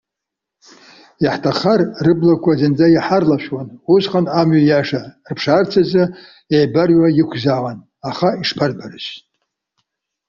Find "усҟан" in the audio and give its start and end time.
3.93-4.25